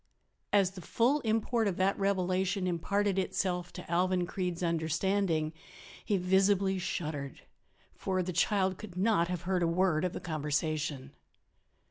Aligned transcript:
As 0.51 0.71
the 0.71 0.81
full 0.81 1.19
import 1.19 1.67
of 1.67 1.77
that 1.77 1.95
revelation 1.95 2.65
imparted 2.65 3.19
itself 3.19 3.71
to 3.73 3.83
Alvan 3.87 4.25
Creede's 4.25 4.63
understanding 4.63 5.53
he 6.03 6.17
visibly 6.17 6.79
shuddered. 6.79 7.43
For 7.93 8.23
the 8.23 8.33
child 8.33 8.79
could 8.79 8.97
not 8.97 9.27
have 9.27 9.43
heard 9.43 9.61
a 9.61 9.67
word 9.67 10.03
of 10.03 10.13
the 10.13 10.19
conversation. 10.19 11.11